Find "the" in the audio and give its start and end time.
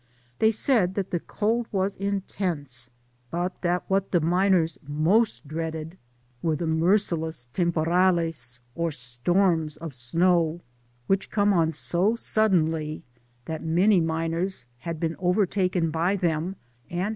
1.11-1.19, 4.09-4.19, 6.55-6.65